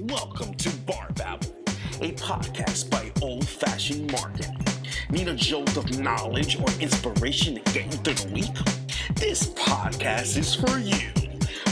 Welcome 0.00 0.54
to 0.54 0.70
Bar 0.86 1.08
Babble, 1.16 1.54
a 2.00 2.12
podcast 2.12 2.88
by 2.88 3.12
Old 3.20 3.46
Fashioned 3.46 4.10
Marketing. 4.10 4.56
Need 5.10 5.28
a 5.28 5.34
jolt 5.34 5.76
of 5.76 5.98
knowledge 6.00 6.58
or 6.58 6.66
inspiration 6.80 7.56
to 7.56 7.72
get 7.74 7.84
you 7.84 7.98
through 7.98 8.14
the 8.14 8.32
week? 8.32 9.16
This 9.16 9.50
podcast 9.50 10.38
is 10.38 10.54
for 10.54 10.78
you. 10.78 11.10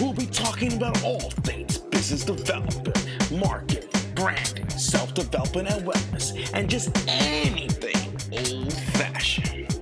We'll 0.03 0.13
be 0.13 0.27
talking 0.27 0.75
about 0.75 1.03
all 1.03 1.31
things 1.31 1.79
business 1.79 2.23
development, 2.23 3.09
marketing, 3.33 3.89
branding, 4.15 4.69
self 4.69 5.15
development, 5.15 5.71
and 5.71 5.87
wellness, 5.87 6.51
and 6.53 6.69
just 6.69 6.91
anything 7.09 8.15
old 8.33 8.71
fashioned. 8.71 9.81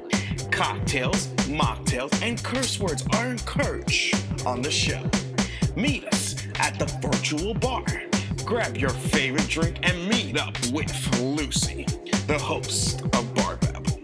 Cocktails, 0.53 1.27
mocktails, 1.49 2.23
and 2.23 2.41
curse 2.45 2.79
words 2.79 3.05
are 3.15 3.27
encouraged 3.27 4.15
on 4.47 4.63
the 4.63 4.71
show. 4.71 5.03
Meet 5.75 6.07
us 6.07 6.37
at 6.61 6.79
the 6.79 6.87
virtual 7.03 7.53
bar. 7.55 7.85
Grab 8.49 8.79
your 8.79 8.89
favorite 8.89 9.47
drink 9.47 9.79
and 9.83 10.09
meet 10.09 10.41
up 10.41 10.57
with 10.73 11.21
Lucy, 11.21 11.85
the 12.27 12.39
host 12.39 13.03
of 13.03 13.35
Bar 13.35 13.57
Babble. 13.57 14.01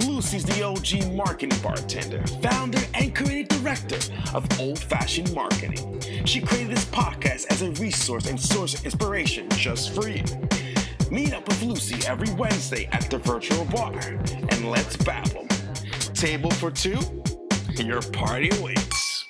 Lucy's 0.00 0.44
the 0.44 0.60
OG 0.60 1.14
marketing 1.14 1.56
bartender, 1.62 2.20
founder, 2.42 2.80
and 2.94 3.14
creative 3.14 3.46
director 3.62 4.12
of 4.34 4.44
Old 4.58 4.80
Fashioned 4.80 5.32
Marketing. 5.32 6.00
She 6.24 6.40
created 6.40 6.72
this 6.72 6.84
podcast 6.86 7.46
as 7.48 7.62
a 7.62 7.70
resource 7.80 8.26
and 8.26 8.40
source 8.40 8.74
of 8.74 8.84
inspiration 8.84 9.48
just 9.50 9.94
for 9.94 10.08
you. 10.08 10.24
Meet 11.08 11.34
up 11.34 11.46
with 11.46 11.62
Lucy 11.62 12.04
every 12.08 12.34
Wednesday 12.34 12.86
at 12.86 13.08
the 13.08 13.18
virtual 13.18 13.66
bar 13.66 13.96
and 14.00 14.68
let's 14.68 14.96
babble. 14.96 15.46
Table 16.12 16.50
for 16.50 16.72
two, 16.72 16.98
your 17.76 18.02
party 18.02 18.50
waits. 18.60 19.24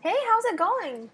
Hey, 0.00 0.16
how's 0.26 0.44
it 0.46 0.56
going? 0.56 1.10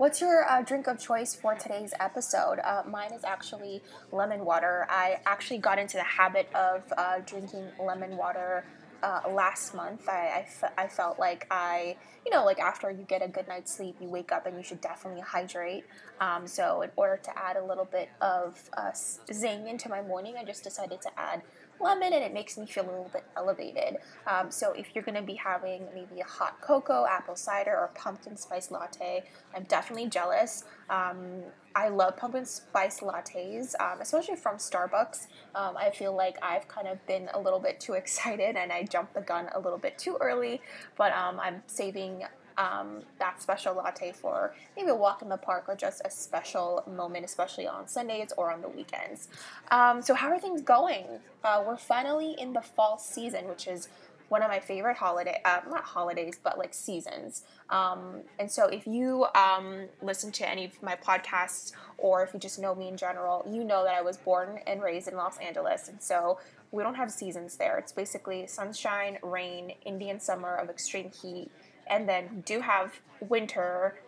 What's 0.00 0.22
your 0.22 0.50
uh, 0.50 0.62
drink 0.62 0.86
of 0.86 0.98
choice 0.98 1.34
for 1.34 1.54
today's 1.54 1.92
episode? 2.00 2.58
Uh, 2.64 2.84
mine 2.88 3.12
is 3.12 3.22
actually 3.22 3.82
lemon 4.10 4.46
water. 4.46 4.86
I 4.88 5.18
actually 5.26 5.58
got 5.58 5.78
into 5.78 5.98
the 5.98 6.04
habit 6.04 6.48
of 6.54 6.90
uh, 6.96 7.18
drinking 7.26 7.66
lemon 7.78 8.16
water 8.16 8.64
uh, 9.02 9.20
last 9.30 9.74
month. 9.74 10.08
I, 10.08 10.46
I, 10.78 10.88
felt 10.88 11.18
like 11.18 11.46
I, 11.50 11.98
you 12.24 12.32
know, 12.32 12.46
like 12.46 12.58
after 12.58 12.90
you 12.90 13.04
get 13.04 13.22
a 13.22 13.28
good 13.28 13.46
night's 13.46 13.76
sleep, 13.76 13.96
you 14.00 14.08
wake 14.08 14.32
up 14.32 14.46
and 14.46 14.56
you 14.56 14.62
should 14.62 14.80
definitely 14.80 15.20
hydrate. 15.20 15.84
Um, 16.18 16.46
so, 16.46 16.80
in 16.80 16.90
order 16.96 17.20
to 17.22 17.38
add 17.38 17.56
a 17.56 17.64
little 17.64 17.84
bit 17.84 18.08
of 18.22 18.58
uh, 18.78 18.92
zing 19.30 19.68
into 19.68 19.90
my 19.90 20.00
morning, 20.00 20.36
I 20.38 20.44
just 20.44 20.64
decided 20.64 21.02
to 21.02 21.10
add 21.18 21.42
lemon 21.80 22.12
and 22.12 22.22
it 22.22 22.32
makes 22.32 22.56
me 22.58 22.66
feel 22.66 22.84
a 22.84 22.86
little 22.86 23.10
bit 23.12 23.24
elevated. 23.36 23.96
Um, 24.26 24.50
so 24.50 24.72
if 24.72 24.94
you're 24.94 25.04
going 25.04 25.16
to 25.16 25.22
be 25.22 25.34
having 25.34 25.86
maybe 25.94 26.20
a 26.20 26.24
hot 26.24 26.60
cocoa, 26.60 27.06
apple 27.06 27.36
cider, 27.36 27.72
or 27.72 27.90
pumpkin 27.94 28.36
spice 28.36 28.70
latte, 28.70 29.24
I'm 29.54 29.64
definitely 29.64 30.08
jealous. 30.08 30.64
Um, 30.88 31.42
I 31.74 31.88
love 31.88 32.16
pumpkin 32.16 32.44
spice 32.44 33.00
lattes, 33.00 33.74
um, 33.80 34.00
especially 34.00 34.36
from 34.36 34.56
Starbucks. 34.56 35.28
Um, 35.54 35.76
I 35.76 35.90
feel 35.90 36.14
like 36.14 36.36
I've 36.42 36.66
kind 36.68 36.88
of 36.88 37.04
been 37.06 37.28
a 37.34 37.38
little 37.38 37.60
bit 37.60 37.80
too 37.80 37.92
excited 38.00 38.56
and 38.56 38.72
I 38.72 38.84
jumped 38.84 39.14
the 39.14 39.20
gun 39.20 39.48
a 39.54 39.60
little 39.60 39.78
bit 39.78 39.98
too 39.98 40.16
early, 40.20 40.60
but 40.96 41.12
um, 41.12 41.38
I'm 41.40 41.62
saving 41.66 42.24
um, 42.60 43.02
that 43.18 43.40
special 43.40 43.74
latte 43.74 44.12
for 44.12 44.54
maybe 44.76 44.90
a 44.90 44.94
walk 44.94 45.22
in 45.22 45.28
the 45.30 45.36
park 45.38 45.64
or 45.66 45.74
just 45.74 46.02
a 46.04 46.10
special 46.10 46.84
moment, 46.86 47.24
especially 47.24 47.66
on 47.66 47.88
Sundays 47.88 48.32
or 48.36 48.52
on 48.52 48.60
the 48.60 48.68
weekends. 48.68 49.28
Um, 49.70 50.02
so, 50.02 50.14
how 50.14 50.28
are 50.28 50.38
things 50.38 50.60
going? 50.60 51.06
Uh, 51.42 51.64
we're 51.66 51.78
finally 51.78 52.36
in 52.38 52.52
the 52.52 52.60
fall 52.60 52.98
season, 52.98 53.48
which 53.48 53.66
is 53.66 53.88
one 54.28 54.42
of 54.42 54.48
my 54.48 54.60
favorite 54.60 54.96
holiday, 54.98 55.40
uh, 55.44 55.60
not 55.68 55.82
holidays, 55.82 56.38
but 56.40 56.56
like 56.58 56.74
seasons. 56.74 57.44
Um, 57.70 58.20
and 58.38 58.50
so, 58.50 58.66
if 58.66 58.86
you 58.86 59.26
um, 59.34 59.86
listen 60.02 60.30
to 60.32 60.48
any 60.48 60.66
of 60.66 60.82
my 60.82 60.96
podcasts 60.96 61.72
or 61.96 62.22
if 62.22 62.34
you 62.34 62.40
just 62.40 62.58
know 62.58 62.74
me 62.74 62.88
in 62.88 62.96
general, 62.98 63.46
you 63.50 63.64
know 63.64 63.84
that 63.84 63.94
I 63.94 64.02
was 64.02 64.18
born 64.18 64.60
and 64.66 64.82
raised 64.82 65.08
in 65.08 65.16
Los 65.16 65.38
Angeles. 65.38 65.88
And 65.88 66.02
so, 66.02 66.38
we 66.72 66.82
don't 66.82 66.94
have 66.94 67.10
seasons 67.10 67.56
there. 67.56 67.78
It's 67.78 67.90
basically 67.90 68.46
sunshine, 68.46 69.18
rain, 69.22 69.72
Indian 69.86 70.20
summer 70.20 70.54
of 70.54 70.68
extreme 70.68 71.10
heat 71.10 71.50
and 71.90 72.08
then 72.08 72.42
do 72.46 72.60
have 72.60 73.00
winter, 73.20 74.00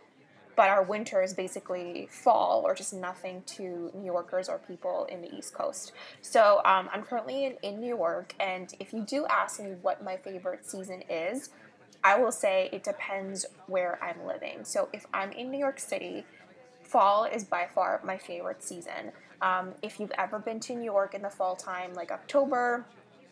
but 0.57 0.69
our 0.69 0.83
winter 0.83 1.23
is 1.23 1.35
basically 1.35 2.09
fall 2.11 2.63
or 2.65 2.75
just 2.75 2.95
nothing 2.95 3.43
to 3.47 3.91
New 3.95 4.05
Yorkers 4.05 4.49
or 4.49 4.59
people 4.59 5.07
in 5.11 5.21
the 5.21 5.35
East 5.35 5.53
Coast. 5.53 5.93
So 6.21 6.61
um, 6.65 6.89
I'm 6.93 7.03
currently 7.03 7.47
in, 7.47 7.57
in 7.63 7.81
New 7.81 7.89
York, 7.89 8.35
and 8.41 8.73
if 8.79 8.93
you 8.93 9.01
do 9.03 9.27
ask 9.27 9.61
me 9.61 9.73
what 9.83 10.05
my 10.05 10.17
favorite 10.17 10.65
season 10.65 11.03
is, 11.11 11.51
I 12.05 12.19
will 12.19 12.33
say 12.33 12.69
it 12.73 12.83
depends 12.83 13.47
where 13.67 13.99
I'm 14.03 14.27
living. 14.27 14.65
So 14.65 14.89
if 14.93 15.07
I'm 15.15 15.33
in 15.33 15.51
New 15.51 15.59
York 15.59 15.79
City, 15.79 16.25
fall 16.83 17.25
is 17.25 17.45
by 17.45 17.69
far 17.73 18.01
my 18.05 18.19
favorite 18.19 18.63
season. 18.63 19.13
Um, 19.41 19.73
if 19.83 19.99
you've 19.99 20.13
ever 20.19 20.39
been 20.39 20.61
to 20.61 20.75
New 20.75 20.85
York 20.85 21.15
in 21.15 21.23
the 21.23 21.31
fall 21.31 21.57
time, 21.57 21.95
like 21.95 22.13
October, 22.13 22.85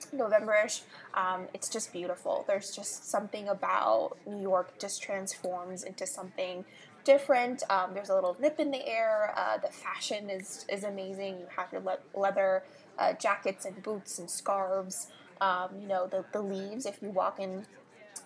Novemberish. 0.07 0.83
Um, 1.15 1.49
it's 1.55 1.69
just 1.69 1.93
beautiful. 1.93 2.45
There's 2.47 2.75
just 2.75 3.11
something 3.11 3.49
about 3.49 4.17
New 4.27 4.41
York 4.41 4.79
just 4.79 5.03
transforms 5.03 5.85
into 5.85 6.07
something 6.07 6.65
different. 7.05 7.63
Um, 7.71 7.95
there's 7.95 8.11
a 8.11 8.15
little 8.15 8.37
nip 8.41 8.59
in 8.59 8.71
the 8.71 8.87
air. 8.87 9.33
Uh, 9.37 9.59
the 9.59 9.69
fashion 9.69 10.31
is 10.31 10.65
is 10.69 10.85
amazing. 10.85 11.39
You 11.41 11.47
have 11.57 11.73
your 11.73 11.81
le- 11.83 11.99
leather 12.15 12.63
uh, 12.99 13.15
jackets 13.15 13.65
and 13.65 13.83
boots 13.83 14.19
and 14.19 14.31
scarves. 14.31 15.09
Um, 15.41 15.71
you 15.81 15.87
know 15.87 16.07
the 16.07 16.25
the 16.33 16.43
leaves. 16.43 16.87
If 16.87 17.03
you 17.03 17.11
walk 17.11 17.41
in 17.41 17.67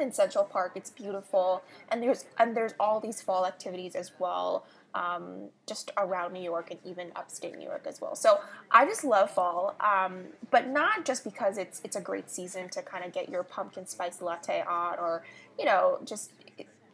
in 0.01 0.13
Central 0.13 0.45
Park, 0.45 0.73
it's 0.75 0.91
beautiful. 0.91 1.63
And 1.91 2.03
there's 2.03 2.25
and 2.39 2.57
there's 2.57 2.75
all 2.81 3.01
these 3.01 3.21
fall 3.21 3.47
activities 3.47 3.95
as 3.95 4.13
well 4.19 4.65
um, 4.95 5.49
just 5.67 5.91
around 5.97 6.33
New 6.33 6.43
York 6.43 6.71
and 6.71 6.81
even 6.85 7.11
upstate 7.17 7.57
New 7.57 7.67
York 7.67 7.87
as 7.87 8.01
well. 8.01 8.15
So 8.15 8.41
I 8.71 8.87
just 8.87 9.05
love 9.05 9.31
fall, 9.31 9.75
um, 9.81 10.25
but 10.51 10.69
not 10.69 11.05
just 11.05 11.25
because 11.25 11.59
it's 11.59 11.81
it's 11.85 11.97
a 11.97 12.01
great 12.01 12.31
season 12.31 12.69
to 12.71 12.83
kind 12.83 13.05
of 13.05 13.13
get 13.13 13.29
your 13.29 13.43
pumpkin 13.43 13.87
spice 13.87 14.23
latte 14.23 14.63
on, 14.63 14.99
or 14.99 15.25
you 15.59 15.65
know 15.65 15.99
just 16.05 16.33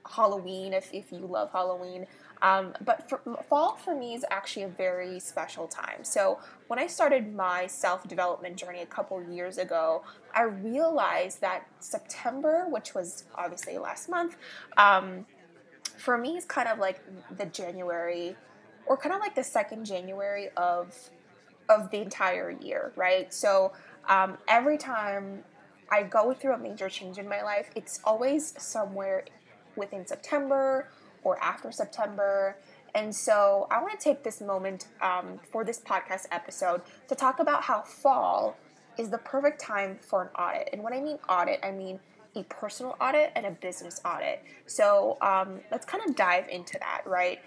Halloween 0.08 0.72
if 0.72 0.92
if 0.92 1.12
you 1.12 1.18
love 1.18 1.52
Halloween. 1.52 2.06
Um, 2.42 2.72
but 2.82 3.08
for, 3.08 3.20
fall 3.48 3.76
for 3.76 3.94
me 3.94 4.14
is 4.14 4.24
actually 4.30 4.62
a 4.62 4.68
very 4.68 5.20
special 5.20 5.68
time. 5.68 6.02
So 6.04 6.38
when 6.68 6.78
I 6.78 6.86
started 6.86 7.34
my 7.34 7.66
self 7.66 8.08
development 8.08 8.56
journey 8.56 8.80
a 8.80 8.86
couple 8.86 9.22
years 9.22 9.58
ago, 9.58 10.02
I 10.34 10.44
realized 10.44 11.40
that 11.42 11.66
September, 11.80 12.66
which 12.68 12.94
was 12.94 13.24
obviously 13.34 13.76
last 13.76 14.08
month, 14.08 14.36
um, 14.78 15.26
for 16.00 16.16
me 16.18 16.36
it's 16.36 16.46
kind 16.46 16.68
of 16.68 16.78
like 16.78 17.00
the 17.36 17.46
January 17.46 18.36
or 18.86 18.96
kind 18.96 19.14
of 19.14 19.20
like 19.20 19.34
the 19.34 19.44
second 19.44 19.84
January 19.84 20.48
of 20.56 20.94
of 21.68 21.90
the 21.90 22.00
entire 22.00 22.50
year, 22.50 22.92
right? 22.96 23.32
So 23.32 23.72
um, 24.08 24.38
every 24.48 24.76
time 24.76 25.44
I 25.90 26.02
go 26.02 26.34
through 26.34 26.54
a 26.54 26.58
major 26.58 26.88
change 26.88 27.16
in 27.16 27.28
my 27.28 27.42
life, 27.42 27.70
it's 27.76 28.00
always 28.04 28.60
somewhere 28.60 29.24
within 29.76 30.06
September 30.06 30.88
or 31.22 31.38
after 31.42 31.70
September. 31.70 32.56
And 32.94 33.14
so 33.14 33.68
I 33.70 33.80
want 33.80 33.98
to 33.98 34.02
take 34.02 34.24
this 34.24 34.40
moment 34.40 34.88
um, 35.00 35.38
for 35.52 35.64
this 35.64 35.80
podcast 35.80 36.26
episode 36.32 36.82
to 37.08 37.14
talk 37.14 37.38
about 37.38 37.62
how 37.62 37.82
fall 37.82 38.56
is 38.98 39.10
the 39.10 39.18
perfect 39.18 39.60
time 39.60 39.98
for 40.00 40.22
an 40.22 40.28
audit. 40.36 40.70
And 40.72 40.82
when 40.82 40.92
I 40.92 41.00
mean 41.00 41.18
audit, 41.28 41.60
I 41.62 41.70
mean 41.70 42.00
a 42.34 42.42
personal 42.44 42.96
audit 43.00 43.32
and 43.34 43.46
a 43.46 43.50
business 43.50 44.00
audit. 44.04 44.42
So 44.66 45.18
um, 45.20 45.60
let's 45.70 45.84
kind 45.84 46.08
of 46.08 46.16
dive 46.16 46.48
into 46.48 46.78
that, 46.78 47.02
right? 47.06 47.40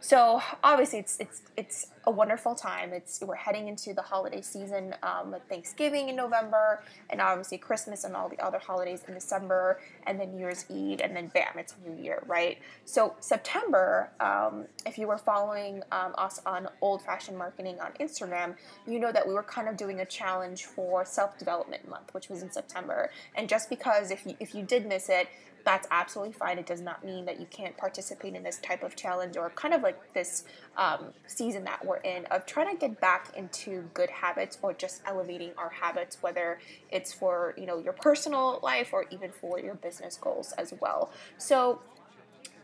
So 0.00 0.40
obviously, 0.62 0.98
it's 1.00 1.16
it's 1.18 1.42
it's 1.56 1.86
a 2.04 2.10
wonderful 2.10 2.54
time. 2.54 2.92
It's 2.92 3.20
we're 3.20 3.34
heading 3.34 3.66
into 3.66 3.94
the 3.94 4.02
holiday 4.02 4.42
season 4.42 4.94
um, 5.02 5.32
with 5.32 5.42
Thanksgiving 5.48 6.10
in 6.10 6.16
November, 6.16 6.82
and 7.10 7.20
obviously 7.20 7.58
Christmas 7.58 8.04
and 8.04 8.14
all 8.14 8.28
the 8.28 8.38
other 8.38 8.58
holidays 8.58 9.02
in 9.08 9.14
December, 9.14 9.80
and 10.06 10.20
then 10.20 10.32
New 10.32 10.40
Year's 10.40 10.66
Eve, 10.68 11.00
and 11.02 11.16
then 11.16 11.28
bam, 11.28 11.58
it's 11.58 11.74
New 11.84 12.00
Year, 12.00 12.22
right? 12.26 12.58
So 12.84 13.14
September, 13.20 14.10
um, 14.20 14.66
if 14.84 14.98
you 14.98 15.08
were 15.08 15.18
following 15.18 15.82
um, 15.90 16.14
us 16.18 16.40
on 16.44 16.68
Old 16.82 17.02
Fashioned 17.02 17.38
Marketing 17.38 17.78
on 17.80 17.92
Instagram, 17.98 18.54
you 18.86 19.00
know 19.00 19.12
that 19.12 19.26
we 19.26 19.32
were 19.32 19.42
kind 19.42 19.68
of 19.68 19.76
doing 19.76 20.00
a 20.00 20.06
challenge 20.06 20.66
for 20.66 21.04
Self 21.06 21.38
Development 21.38 21.88
Month, 21.88 22.12
which 22.12 22.28
was 22.28 22.42
in 22.42 22.50
September. 22.50 23.10
And 23.34 23.48
just 23.48 23.70
because 23.70 24.10
if 24.10 24.26
you 24.26 24.36
if 24.40 24.54
you 24.54 24.62
did 24.62 24.86
miss 24.86 25.08
it, 25.08 25.28
that's 25.66 25.88
absolutely 25.90 26.32
fine. 26.32 26.58
It 26.58 26.66
does 26.66 26.80
not 26.80 27.04
mean 27.04 27.24
that 27.24 27.40
you 27.40 27.46
can't 27.50 27.76
participate 27.76 28.36
in 28.36 28.44
this 28.44 28.58
type 28.58 28.84
of 28.84 28.94
challenge 28.94 29.36
or 29.36 29.50
kind 29.50 29.74
of 29.74 29.82
like 29.82 30.14
this 30.14 30.44
um, 30.76 31.06
season 31.26 31.64
that 31.64 31.84
we're 31.84 31.96
in 31.98 32.24
of 32.26 32.46
trying 32.46 32.72
to 32.72 32.80
get 32.80 33.00
back 33.00 33.32
into 33.36 33.82
good 33.92 34.08
habits 34.08 34.58
or 34.62 34.72
just 34.72 35.02
elevating 35.04 35.50
our 35.58 35.70
habits, 35.70 36.18
whether 36.20 36.60
it's 36.92 37.12
for 37.12 37.52
you 37.58 37.66
know 37.66 37.78
your 37.80 37.94
personal 37.94 38.60
life 38.62 38.90
or 38.92 39.06
even 39.10 39.32
for 39.32 39.58
your 39.58 39.74
business 39.74 40.16
goals 40.16 40.52
as 40.52 40.72
well. 40.80 41.10
So 41.36 41.80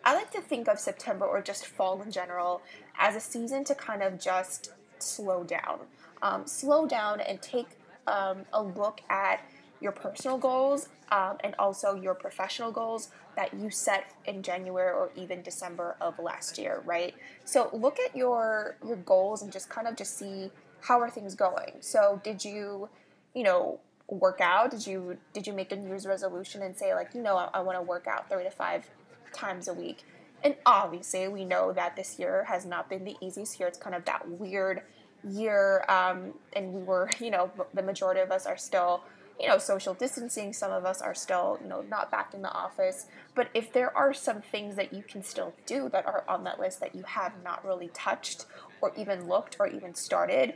I 0.04 0.14
like 0.14 0.30
to 0.30 0.40
think 0.40 0.68
of 0.68 0.78
September 0.78 1.26
or 1.26 1.42
just 1.42 1.66
fall 1.66 2.00
in 2.02 2.12
general 2.12 2.62
as 2.96 3.16
a 3.16 3.20
season 3.20 3.64
to 3.64 3.74
kind 3.74 4.04
of 4.04 4.20
just 4.20 4.70
slow 5.00 5.42
down, 5.42 5.80
um, 6.22 6.46
slow 6.46 6.86
down 6.86 7.20
and 7.20 7.42
take 7.42 7.78
um, 8.06 8.44
a 8.52 8.62
look 8.62 9.00
at 9.10 9.44
your 9.82 9.92
personal 9.92 10.38
goals 10.38 10.88
um, 11.10 11.36
and 11.40 11.54
also 11.58 11.94
your 11.94 12.14
professional 12.14 12.70
goals 12.70 13.10
that 13.36 13.52
you 13.54 13.70
set 13.70 14.12
in 14.24 14.42
January 14.42 14.92
or 14.92 15.10
even 15.16 15.42
December 15.42 15.96
of 16.00 16.18
last 16.18 16.58
year, 16.58 16.82
right? 16.84 17.14
So 17.44 17.68
look 17.72 17.98
at 17.98 18.16
your 18.16 18.76
your 18.86 18.96
goals 18.96 19.42
and 19.42 19.52
just 19.52 19.68
kind 19.68 19.86
of 19.88 19.96
just 19.96 20.16
see 20.16 20.50
how 20.80 21.00
are 21.00 21.10
things 21.10 21.34
going. 21.34 21.74
So 21.80 22.20
did 22.22 22.44
you, 22.44 22.88
you 23.34 23.42
know, 23.42 23.80
work 24.08 24.40
out? 24.40 24.70
Did 24.70 24.86
you 24.86 25.18
did 25.32 25.46
you 25.46 25.52
make 25.52 25.72
a 25.72 25.76
New 25.76 25.88
Year's 25.88 26.06
resolution 26.06 26.62
and 26.62 26.76
say 26.76 26.94
like, 26.94 27.14
you 27.14 27.22
know, 27.22 27.36
I, 27.36 27.48
I 27.54 27.60
want 27.60 27.78
to 27.78 27.82
work 27.82 28.06
out 28.06 28.28
three 28.28 28.44
to 28.44 28.50
five 28.50 28.88
times 29.32 29.68
a 29.68 29.74
week? 29.74 30.04
And 30.44 30.56
obviously, 30.66 31.28
we 31.28 31.44
know 31.44 31.72
that 31.72 31.96
this 31.96 32.18
year 32.18 32.44
has 32.48 32.66
not 32.66 32.88
been 32.88 33.04
the 33.04 33.16
easiest 33.20 33.58
year. 33.58 33.68
It's 33.68 33.78
kind 33.78 33.94
of 33.94 34.04
that 34.06 34.28
weird 34.28 34.82
year, 35.28 35.84
um, 35.88 36.34
and 36.54 36.72
we 36.72 36.82
were, 36.82 37.10
you 37.20 37.30
know, 37.30 37.50
the 37.74 37.82
majority 37.82 38.20
of 38.20 38.30
us 38.30 38.46
are 38.46 38.56
still, 38.56 39.02
you 39.42 39.48
know, 39.48 39.58
social 39.58 39.92
distancing. 39.92 40.52
Some 40.52 40.70
of 40.70 40.86
us 40.86 41.02
are 41.02 41.14
still, 41.14 41.58
you 41.60 41.68
know, 41.68 41.82
not 41.90 42.12
back 42.12 42.32
in 42.32 42.42
the 42.42 42.52
office. 42.52 43.06
But 43.34 43.48
if 43.52 43.72
there 43.72 43.94
are 43.96 44.14
some 44.14 44.40
things 44.40 44.76
that 44.76 44.92
you 44.92 45.02
can 45.02 45.24
still 45.24 45.52
do 45.66 45.88
that 45.88 46.06
are 46.06 46.24
on 46.28 46.44
that 46.44 46.60
list 46.60 46.78
that 46.78 46.94
you 46.94 47.02
have 47.02 47.32
not 47.42 47.64
really 47.66 47.88
touched 47.88 48.46
or 48.80 48.92
even 48.96 49.28
looked 49.28 49.56
or 49.58 49.66
even 49.66 49.96
started, 49.96 50.54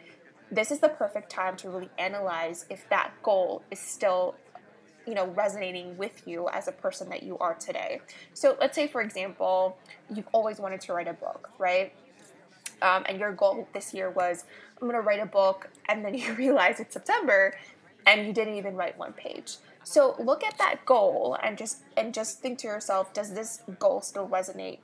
this 0.53 0.71
is 0.71 0.79
the 0.79 0.89
perfect 0.89 1.31
time 1.31 1.57
to 1.57 1.69
really 1.69 1.91
analyze 1.99 2.65
if 2.71 2.89
that 2.89 3.11
goal 3.25 3.63
is 3.73 3.81
still 3.81 4.37
you 5.07 5.15
know 5.15 5.27
resonating 5.29 5.97
with 5.97 6.27
you 6.27 6.49
as 6.49 6.69
a 6.69 6.73
person 6.73 7.09
that 7.09 7.23
you 7.23 7.39
are 7.39 7.55
today 7.55 8.01
so 8.35 8.57
let's 8.61 8.75
say 8.75 8.89
for 8.89 9.01
example 9.01 9.77
you've 10.13 10.29
always 10.33 10.59
wanted 10.59 10.81
to 10.81 10.93
write 10.93 11.07
a 11.07 11.13
book 11.13 11.51
right 11.59 11.93
um, 12.83 13.05
and 13.09 13.19
your 13.19 13.33
goal 13.33 13.69
this 13.73 13.95
year 13.95 14.11
was 14.11 14.45
i'm 14.81 14.89
going 14.89 15.01
to 15.01 15.07
write 15.07 15.21
a 15.21 15.27
book 15.27 15.71
and 15.89 16.05
then 16.05 16.15
you 16.19 16.33
realize 16.35 16.81
it's 16.81 16.95
september 16.95 17.55
and 18.07 18.27
you 18.27 18.33
didn't 18.33 18.55
even 18.55 18.77
write 18.77 18.97
one 18.97 19.13
page. 19.13 19.57
So 19.85 20.17
look 20.19 20.43
at 20.43 20.57
that 20.59 20.85
goal 20.85 21.37
and 21.43 21.59
just 21.59 21.83
and 21.97 22.15
just 22.15 22.41
think 22.41 22.59
to 22.61 22.67
yourself 22.69 23.13
does 23.13 23.35
this 23.35 23.63
goal 23.79 24.01
still 24.01 24.29
resonate 24.29 24.79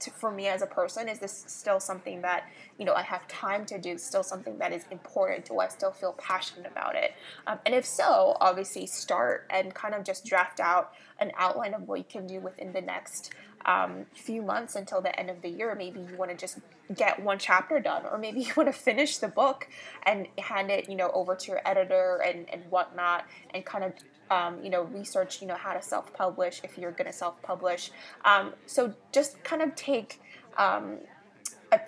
to, 0.00 0.10
for 0.10 0.30
me 0.30 0.46
as 0.46 0.62
a 0.62 0.66
person? 0.66 1.08
Is 1.08 1.18
this 1.18 1.44
still 1.46 1.80
something 1.80 2.22
that 2.22 2.44
you 2.78 2.84
know 2.84 2.94
i 2.94 3.02
have 3.02 3.26
time 3.28 3.66
to 3.66 3.78
do 3.78 3.98
still 3.98 4.22
something 4.22 4.58
that 4.58 4.72
is 4.72 4.84
important? 4.90 5.46
Do 5.46 5.58
i 5.58 5.68
still 5.68 5.92
feel 5.92 6.12
passionate 6.12 6.70
about 6.70 6.94
it? 6.94 7.14
Um, 7.46 7.58
and 7.66 7.74
if 7.74 7.84
so 7.84 8.36
obviously 8.40 8.86
start 8.86 9.46
and 9.50 9.74
kind 9.74 9.94
of 9.94 10.04
just 10.04 10.24
draft 10.24 10.60
out 10.60 10.92
an 11.18 11.32
outline 11.36 11.74
of 11.74 11.86
what 11.86 11.98
you 11.98 12.06
can 12.08 12.26
do 12.26 12.40
within 12.40 12.72
the 12.72 12.80
next 12.80 13.32
um, 13.66 14.06
few 14.14 14.42
months 14.42 14.74
until 14.74 15.00
the 15.00 15.18
end 15.18 15.30
of 15.30 15.42
the 15.42 15.48
year 15.48 15.74
maybe 15.74 16.00
you 16.00 16.16
want 16.16 16.30
to 16.30 16.36
just 16.36 16.58
get 16.94 17.22
one 17.22 17.38
chapter 17.38 17.78
done 17.78 18.02
or 18.10 18.18
maybe 18.18 18.40
you 18.46 18.52
want 18.56 18.68
to 18.68 18.78
finish 18.78 19.18
the 19.18 19.28
book 19.28 19.68
and 20.04 20.26
hand 20.38 20.70
it 20.70 20.88
you 20.88 20.96
know 20.96 21.10
over 21.12 21.34
to 21.34 21.52
your 21.52 21.60
editor 21.64 22.22
and, 22.24 22.48
and 22.50 22.62
whatnot 22.70 23.26
and 23.54 23.64
kind 23.64 23.84
of 23.84 23.92
um, 24.30 24.62
you 24.62 24.70
know, 24.70 24.84
research, 24.84 25.42
you 25.42 25.48
know, 25.48 25.56
how 25.56 25.72
to 25.72 25.82
self-publish 25.82 26.60
if 26.62 26.78
you're 26.78 26.92
going 26.92 27.08
to 27.08 27.12
self-publish. 27.12 27.90
Um, 28.24 28.54
so 28.64 28.94
just 29.12 29.42
kind 29.42 29.60
of 29.60 29.74
take 29.74 30.20
um, 30.56 30.98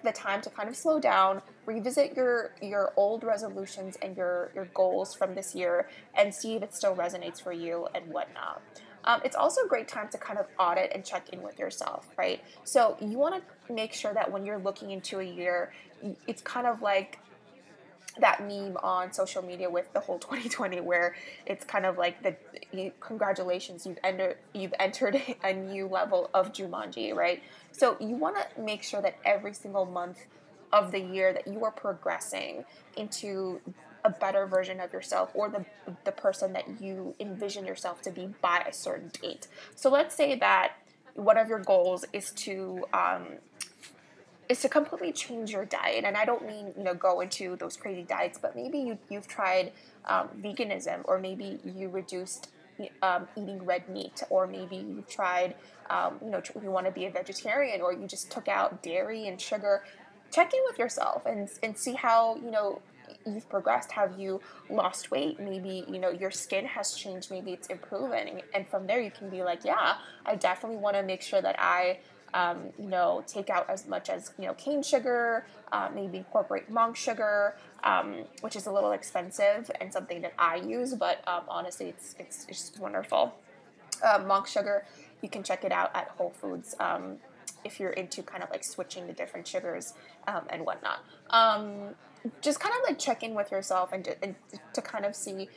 the 0.05 0.13
time 0.13 0.41
to 0.43 0.51
kind 0.51 0.69
of 0.69 0.77
slow 0.77 0.99
down, 0.99 1.43
revisit 1.67 2.17
your 2.17 2.55
your 2.61 2.93
old 2.97 3.25
resolutions 3.25 3.97
and 4.03 4.17
your 4.17 4.51
your 4.55 4.67
goals 4.67 5.15
from 5.15 5.35
this 5.35 5.55
year, 5.55 5.89
and 6.15 6.35
see 6.35 6.55
if 6.55 6.63
it 6.63 6.75
still 6.75 6.95
resonates 6.95 7.41
for 7.41 7.53
you 7.53 7.89
and 7.95 8.07
whatnot. 8.13 8.63
Um, 9.05 9.21
it's 9.25 9.37
also 9.37 9.63
a 9.63 9.69
great 9.69 9.89
time 9.89 10.09
to 10.11 10.19
kind 10.19 10.39
of 10.39 10.47
audit 10.59 10.93
and 10.95 11.05
check 11.05 11.31
in 11.31 11.43
with 11.43 11.59
yourself, 11.59 12.09
right? 12.17 12.43
So 12.65 12.97
you 13.01 13.19
want 13.19 13.43
to 13.67 13.73
make 13.73 13.93
sure 13.93 14.15
that 14.15 14.31
when 14.31 14.47
you're 14.47 14.59
looking 14.59 14.91
into 14.91 15.21
a 15.21 15.25
year, 15.25 15.73
it's 16.27 16.43
kind 16.43 16.67
of 16.67 16.83
like 16.83 17.19
that 18.19 18.47
meme 18.47 18.77
on 18.83 19.13
social 19.13 19.43
media 19.43 19.69
with 19.71 19.93
the 19.93 20.01
whole 20.01 20.19
2020 20.21 20.81
where 20.81 21.15
it's 21.47 21.65
kind 21.65 21.87
of 21.87 21.99
like 21.99 22.23
the 22.23 22.37
congratulations 23.01 23.87
you've 23.87 23.99
entered 24.05 24.37
you've 24.53 24.75
entered 24.79 25.21
a 25.45 25.53
new 25.53 25.87
level 25.87 26.31
of 26.35 26.53
Jumanji 26.53 27.15
right 27.15 27.43
so 27.71 27.97
you 28.01 28.17
want 28.17 28.37
to 28.37 28.61
make 28.61 28.83
sure 28.83 29.01
that 29.01 29.17
every 29.25 29.55
single 29.55 29.87
month 29.87 30.27
of 30.73 30.91
the 30.91 31.01
year 31.01 31.33
that 31.33 31.47
you 31.47 31.65
are 31.65 31.71
progressing 31.71 32.65
into 32.97 33.61
a 34.05 34.11
better 34.11 34.47
version 34.47 34.81
of 34.81 34.93
yourself 34.93 35.31
or 35.35 35.49
the 35.49 35.65
the 36.05 36.13
person 36.13 36.53
that 36.53 36.65
you 36.81 37.15
envision 37.21 37.65
yourself 37.65 38.03
to 38.03 38.11
be 38.11 38.29
by 38.41 38.65
a 38.69 38.73
certain 38.73 39.11
date 39.21 39.47
so 39.75 39.91
let's 39.91 40.15
say 40.15 40.35
that 40.35 40.73
one 41.15 41.37
of 41.37 41.49
your 41.49 41.61
goals 41.61 42.05
is 42.13 42.31
to 42.33 42.85
um, 42.93 43.27
is 44.49 44.61
to 44.61 44.69
completely 44.69 45.13
change 45.13 45.51
your 45.51 45.65
diet. 45.65 46.05
And 46.05 46.17
I 46.17 46.25
don't 46.25 46.47
mean, 46.47 46.73
you 46.77 46.85
know, 46.85 46.95
go 46.95 47.21
into 47.21 47.57
those 47.57 47.77
crazy 47.77 48.03
diets, 48.03 48.39
but 48.41 48.55
maybe 48.55 48.79
you, 48.79 48.99
you've 49.09 49.27
tried 49.27 49.73
um, 50.07 50.29
veganism 50.39 51.01
or 51.05 51.19
maybe 51.19 51.59
you 51.65 51.89
reduced 51.89 52.51
um, 53.03 53.29
eating 53.37 53.65
red 53.65 53.89
meat 53.89 54.23
or 54.31 54.47
maybe 54.47 54.77
you've 54.77 55.09
tried, 55.09 55.55
um, 55.91 56.19
you 56.23 56.31
know, 56.31 56.43
you 56.63 56.71
want 56.71 56.87
to 56.87 56.93
be 56.93 57.07
a 57.07 57.11
vegetarian 57.11 57.81
or 57.81 57.93
you 57.93 58.07
just 58.07 58.31
took 58.31 58.49
out 58.49 58.83
dairy 58.83 59.27
and 59.27 59.41
sugar. 59.41 59.85
Check 60.31 60.53
in 60.53 60.61
with 60.69 60.79
yourself 60.79 61.25
and, 61.27 61.49
and 61.63 61.77
see 61.77 61.95
how, 61.95 62.37
you 62.37 62.51
know, 62.51 62.81
you've 63.27 63.49
progressed 63.49 63.93
have 63.93 64.19
you 64.19 64.41
lost 64.71 65.11
weight 65.11 65.39
maybe 65.39 65.85
you 65.89 65.99
know 65.99 66.11
your 66.11 66.31
skin 66.31 66.65
has 66.65 66.95
changed 66.95 67.31
maybe 67.31 67.53
it's 67.53 67.69
improving 67.69 68.43
and 68.55 68.67
from 68.69 68.87
there 68.87 69.01
you 69.01 69.11
can 69.11 69.29
be 69.29 69.43
like 69.43 69.65
yeah 69.65 69.95
i 70.27 70.35
definitely 70.35 70.79
want 70.79 70.97
to 70.97 71.03
make 71.03 71.23
sure 71.23 71.41
that 71.41 71.57
i 71.59 71.99
um, 72.35 72.71
you 72.79 72.89
know, 72.89 73.23
take 73.27 73.51
out 73.51 73.69
as 73.69 73.87
much 73.87 74.09
as 74.09 74.33
you 74.39 74.47
know 74.47 74.55
cane 74.55 74.83
sugar, 74.83 75.47
uh, 75.71 75.89
maybe 75.95 76.19
incorporate 76.19 76.71
monk 76.71 76.97
sugar, 76.97 77.57
um, 77.85 78.25
which 78.41 78.57
is 78.57 78.67
a 78.67 78.73
little 78.73 78.93
expensive 78.93 79.71
and 79.81 79.93
something 79.93 80.23
that 80.23 80.33
I 80.39 80.57
use, 80.57 80.95
but 80.95 81.27
um, 81.27 81.43
honestly, 81.49 81.89
it's, 81.89 82.15
it's 82.19 82.45
just 82.45 82.79
wonderful. 82.79 83.35
Uh, 84.03 84.23
monk 84.27 84.47
sugar, 84.47 84.85
you 85.21 85.29
can 85.29 85.43
check 85.43 85.65
it 85.65 85.73
out 85.73 85.91
at 85.95 86.09
Whole 86.09 86.31
Foods 86.31 86.75
um, 86.81 87.17
if 87.65 87.79
you're 87.79 87.91
into 87.91 88.23
kind 88.23 88.43
of 88.43 88.51
like 88.51 88.65
switching 88.65 89.07
the 89.07 89.13
different 89.13 89.47
sugars 89.47 89.95
um, 90.27 90.43
and 90.51 90.65
whatnot. 90.65 91.05
Just 92.41 92.61
kind 92.61 92.75
of 92.75 92.89
like 92.89 92.99
check 92.99 93.23
in 93.23 93.35
with 93.35 93.51
yourself 93.51 93.93
and 93.93 94.05
to, 94.05 94.23
and 94.23 94.35
to 94.75 94.83
kind 94.83 95.05
of 95.05 95.15
see 95.15 95.49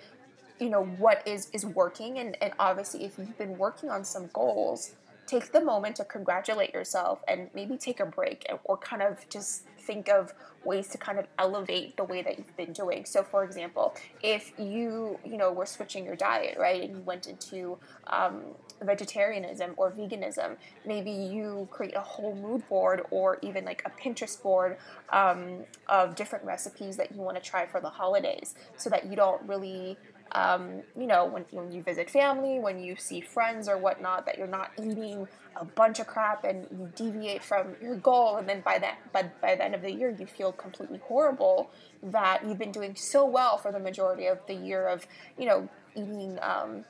you 0.59 0.69
know 0.69 0.83
what 0.85 1.27
is 1.27 1.49
is 1.51 1.65
working. 1.65 2.19
And, 2.19 2.37
and 2.41 2.53
obviously 2.59 3.05
if 3.05 3.17
you've 3.17 3.37
been 3.37 3.57
working 3.57 3.89
on 3.89 4.03
some 4.03 4.29
goals 4.33 4.95
take 5.27 5.51
the 5.51 5.61
moment 5.61 5.95
to 5.97 6.05
congratulate 6.05 6.73
yourself 6.73 7.23
and 7.27 7.49
maybe 7.53 7.77
take 7.77 7.99
a 7.99 8.05
break 8.05 8.45
or 8.63 8.77
kind 8.77 9.01
of 9.01 9.27
just 9.29 9.63
think 9.85 10.09
of 10.09 10.33
ways 10.63 10.87
to 10.89 10.97
kind 10.97 11.19
of 11.19 11.27
elevate 11.37 11.95
the 11.95 12.03
way 12.03 12.21
that 12.23 12.37
you've 12.37 12.57
been 12.57 12.73
doing. 12.73 13.05
So, 13.05 13.23
for 13.23 13.43
example, 13.43 13.93
if 14.23 14.51
you 14.57 15.19
you 15.23 15.37
know 15.37 15.51
were 15.51 15.65
switching 15.65 16.03
your 16.05 16.15
diet, 16.15 16.57
right, 16.57 16.81
and 16.83 16.91
you 16.97 17.01
went 17.03 17.27
into 17.27 17.77
um, 18.07 18.41
vegetarianism 18.81 19.69
or 19.77 19.91
veganism, 19.91 20.57
maybe 20.85 21.11
you 21.11 21.67
create 21.71 21.95
a 21.95 22.01
whole 22.01 22.35
mood 22.35 22.67
board 22.67 23.03
or 23.11 23.37
even 23.41 23.63
like 23.65 23.81
a 23.85 23.91
Pinterest 24.01 24.41
board 24.41 24.77
um, 25.11 25.65
of 25.87 26.15
different 26.15 26.43
recipes 26.45 26.97
that 26.97 27.11
you 27.13 27.21
want 27.21 27.37
to 27.37 27.43
try 27.43 27.65
for 27.65 27.79
the 27.79 27.89
holidays, 27.89 28.55
so 28.77 28.89
that 28.89 29.05
you 29.05 29.15
don't 29.15 29.41
really 29.47 29.97
um, 30.31 30.81
you 30.99 31.07
know, 31.07 31.25
when, 31.25 31.45
when 31.51 31.71
you 31.71 31.81
visit 31.81 32.09
family, 32.09 32.59
when 32.59 32.83
you 32.83 32.95
see 32.95 33.21
friends 33.21 33.69
or 33.69 33.77
whatnot, 33.77 34.25
that 34.25 34.37
you're 34.37 34.47
not 34.47 34.71
eating 34.77 35.27
a 35.55 35.63
bunch 35.63 35.99
of 35.99 36.07
crap 36.07 36.43
and 36.43 36.67
you 36.71 36.91
deviate 36.95 37.41
from 37.41 37.75
your 37.81 37.95
goal, 37.95 38.37
and 38.37 38.49
then 38.49 38.61
by 38.61 38.77
that, 38.79 38.97
but 39.13 39.39
by 39.41 39.55
the 39.55 39.63
end 39.63 39.75
of 39.75 39.81
the 39.81 39.91
year, 39.91 40.15
you 40.19 40.25
feel 40.25 40.51
completely 40.51 40.99
horrible 41.05 41.69
that 42.03 42.45
you've 42.45 42.59
been 42.59 42.73
doing 42.73 42.95
so 42.95 43.25
well 43.25 43.57
for 43.57 43.71
the 43.71 43.79
majority 43.79 44.25
of 44.25 44.39
the 44.47 44.53
year 44.53 44.87
of, 44.87 45.07
you 45.37 45.45
know, 45.45 45.69
eating 45.95 46.37
um, 46.41 46.83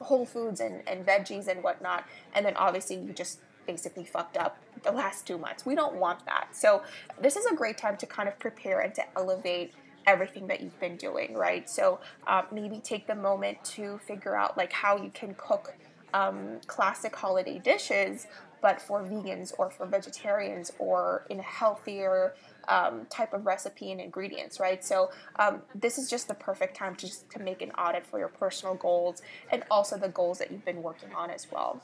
whole 0.00 0.26
foods 0.26 0.60
and, 0.60 0.82
and 0.88 1.06
veggies 1.06 1.46
and 1.46 1.62
whatnot, 1.62 2.04
and 2.34 2.44
then 2.44 2.56
obviously 2.56 2.96
you 2.96 3.12
just 3.12 3.38
basically 3.66 4.04
fucked 4.04 4.36
up 4.36 4.56
the 4.82 4.90
last 4.90 5.24
two 5.24 5.38
months. 5.38 5.64
We 5.64 5.76
don't 5.76 5.94
want 5.94 6.26
that. 6.26 6.48
So 6.50 6.82
this 7.20 7.36
is 7.36 7.46
a 7.46 7.54
great 7.54 7.78
time 7.78 7.96
to 7.98 8.06
kind 8.06 8.28
of 8.28 8.36
prepare 8.40 8.80
and 8.80 8.92
to 8.96 9.04
elevate 9.16 9.72
everything 10.06 10.46
that 10.48 10.60
you've 10.60 10.78
been 10.80 10.96
doing, 10.96 11.34
right? 11.34 11.68
So 11.68 12.00
um, 12.26 12.46
maybe 12.52 12.80
take 12.80 13.06
the 13.06 13.14
moment 13.14 13.62
to 13.64 13.98
figure 13.98 14.36
out 14.36 14.56
like 14.56 14.72
how 14.72 14.96
you 14.96 15.10
can 15.10 15.34
cook 15.34 15.74
um, 16.14 16.60
classic 16.66 17.14
holiday 17.14 17.58
dishes, 17.58 18.26
but 18.60 18.80
for 18.80 19.02
vegans 19.02 19.52
or 19.58 19.70
for 19.70 19.86
vegetarians 19.86 20.70
or 20.78 21.26
in 21.28 21.40
a 21.40 21.42
healthier 21.42 22.34
um, 22.68 23.06
type 23.10 23.32
of 23.32 23.44
recipe 23.44 23.90
and 23.90 24.00
ingredients, 24.00 24.60
right? 24.60 24.84
So 24.84 25.10
um, 25.38 25.62
this 25.74 25.98
is 25.98 26.08
just 26.08 26.28
the 26.28 26.34
perfect 26.34 26.76
time 26.76 26.94
to 26.96 27.06
just 27.06 27.28
to 27.30 27.40
make 27.40 27.60
an 27.60 27.72
audit 27.72 28.06
for 28.06 28.18
your 28.18 28.28
personal 28.28 28.74
goals 28.76 29.20
and 29.50 29.64
also 29.70 29.96
the 29.98 30.08
goals 30.08 30.38
that 30.38 30.52
you've 30.52 30.64
been 30.64 30.82
working 30.82 31.12
on 31.14 31.30
as 31.30 31.48
well. 31.50 31.82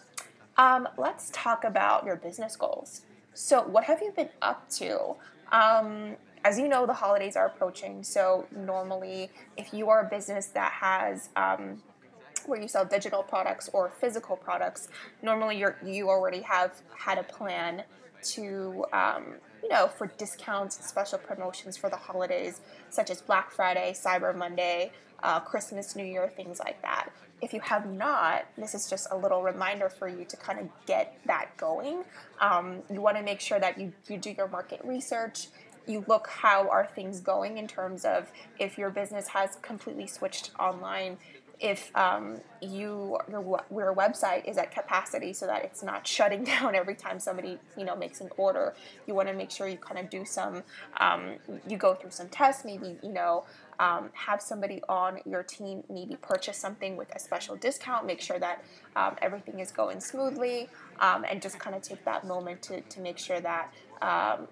Um, 0.56 0.88
let's 0.96 1.30
talk 1.32 1.64
about 1.64 2.04
your 2.04 2.16
business 2.16 2.56
goals. 2.56 3.02
So, 3.34 3.62
what 3.62 3.84
have 3.84 4.00
you 4.02 4.12
been 4.12 4.30
up 4.42 4.68
to? 4.70 5.14
As 6.45 6.59
you 6.59 6.68
know, 6.68 6.87
the 6.87 6.95
holidays 6.95 7.37
are 7.37 7.47
approaching. 7.47 8.02
So 8.02 8.47
normally, 8.54 9.30
if 9.57 9.73
you 9.73 9.90
are 9.90 10.07
a 10.07 10.09
business 10.09 10.47
that 10.49 10.73
has 10.73 11.30
um, 11.37 11.83
where 12.47 12.61
you 12.61 12.68
sell 12.68 12.85
digital 12.85 13.23
products 13.23 13.68
or 13.73 13.90
physical 14.00 14.37
products, 14.37 14.88
normally 15.23 15.59
you 15.59 15.75
you 15.85 16.09
already 16.09 16.42
have 16.42 16.83
had 16.97 17.18
a 17.18 17.25
plan 17.25 17.83
to 18.21 18.85
um, 18.92 19.35
you 19.62 19.68
know, 19.68 19.88
for 19.88 20.07
discounts, 20.18 20.85
special 20.87 21.18
promotions 21.18 21.76
for 21.76 21.90
the 21.90 21.97
holidays, 21.97 22.61
such 22.90 23.11
as 23.11 23.21
Black 23.21 23.50
Friday, 23.50 23.92
Cyber 23.95 24.35
Monday, 24.35 24.92
uh, 25.23 25.40
Christmas, 25.40 25.97
New 25.97 26.04
Year, 26.04 26.30
things 26.35 26.59
like 26.59 26.80
that. 26.83 27.11
If 27.40 27.52
you 27.52 27.61
have 27.61 27.87
not, 27.87 28.47
this 28.57 28.75
is 28.75 28.90
just 28.90 29.09
a 29.11 29.16
little 29.16 29.42
reminder 29.42 29.88
for 29.88 30.09
you 30.09 30.25
to 30.25 30.37
kind 30.37 30.59
of 30.59 30.68
get 30.87 31.18
that 31.26 31.57
going. 31.57 32.04
Um, 32.40 32.83
you 32.92 33.00
want 33.00 33.16
to 33.16 33.23
make 33.23 33.40
sure 33.40 33.61
that 33.61 33.78
you, 33.78 33.92
you 34.09 34.18
do 34.18 34.30
your 34.30 34.49
market 34.49 34.80
research. 34.85 35.49
You 35.88 36.04
look 36.07 36.28
how 36.28 36.68
are 36.68 36.87
things 36.87 37.21
going 37.21 37.59
in 37.59 37.66
terms 37.66 38.04
of 38.04 38.30
if 38.59 38.78
your 38.78 38.90
business 38.90 39.28
has 39.28 39.57
completely 39.62 40.07
switched 40.07 40.50
online, 40.59 41.18
if 41.61 41.95
um, 41.97 42.40
you 42.61 43.18
your, 43.28 43.64
your 43.71 43.95
website 43.95 44.49
is 44.49 44.59
at 44.59 44.71
capacity 44.71 45.33
so 45.33 45.47
that 45.47 45.64
it's 45.64 45.83
not 45.83 46.07
shutting 46.16 46.45
down 46.45 46.75
every 46.75 46.95
time 46.95 47.18
somebody 47.18 47.59
you 47.76 47.85
know 47.85 47.97
makes 47.97 48.21
an 48.21 48.28
order. 48.37 48.75
You 49.07 49.14
want 49.14 49.28
to 49.28 49.35
make 49.35 49.50
sure 49.50 49.66
you 49.68 49.76
kind 49.76 49.99
of 49.99 50.11
do 50.11 50.25
some 50.25 50.62
um, 50.99 51.37
you 51.66 51.76
go 51.76 51.95
through 51.95 52.11
some 52.11 52.28
tests 52.28 52.64
maybe 52.64 52.97
you 53.02 53.12
know 53.12 53.45
um, 53.80 54.11
have 54.12 54.40
somebody 54.40 54.83
on 54.88 55.21
your 55.25 55.42
team 55.42 55.85
maybe 55.88 56.16
purchase 56.16 56.57
something 56.57 56.97
with 56.97 57.14
a 57.14 57.18
special 57.18 57.57
discount 57.57 58.07
make 58.07 58.21
sure 58.21 58.38
that 58.38 58.64
um, 58.97 59.14
everything 59.23 59.61
is 59.61 59.71
going 59.71 60.00
smoothly 60.00 60.68
um, 61.00 61.25
and 61.28 61.40
just 61.40 61.59
kind 61.59 61.76
of 61.76 61.83
take 61.83 62.04
that 62.04 62.26
moment 62.26 62.61
to, 62.62 62.80
to 62.83 63.00
make 63.00 63.18
sure 63.18 63.40
that 63.40 63.73
um, 64.02 64.49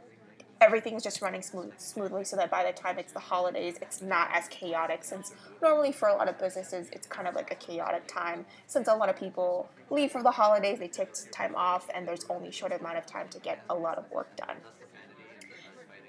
everything's 0.60 1.02
just 1.02 1.20
running 1.20 1.42
smooth, 1.42 1.72
smoothly 1.76 2.24
so 2.24 2.36
that 2.36 2.50
by 2.50 2.64
the 2.64 2.72
time 2.72 2.98
it's 2.98 3.12
the 3.12 3.20
holidays 3.20 3.76
it's 3.82 4.00
not 4.00 4.28
as 4.32 4.48
chaotic 4.48 5.04
since 5.04 5.34
normally 5.60 5.92
for 5.92 6.08
a 6.08 6.14
lot 6.14 6.28
of 6.28 6.38
businesses 6.38 6.88
it's 6.92 7.06
kind 7.06 7.28
of 7.28 7.34
like 7.34 7.50
a 7.50 7.54
chaotic 7.54 8.06
time. 8.06 8.46
Since 8.66 8.88
a 8.88 8.94
lot 8.94 9.08
of 9.08 9.16
people 9.16 9.68
leave 9.90 10.12
for 10.12 10.22
the 10.22 10.30
holidays 10.30 10.78
they 10.78 10.88
take 10.88 11.10
time 11.30 11.54
off 11.54 11.88
and 11.94 12.08
there's 12.08 12.24
only 12.30 12.48
a 12.48 12.52
short 12.52 12.72
amount 12.72 12.96
of 12.96 13.06
time 13.06 13.28
to 13.30 13.38
get 13.38 13.64
a 13.68 13.74
lot 13.74 13.98
of 13.98 14.10
work 14.10 14.34
done. 14.36 14.56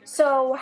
So 0.06 0.58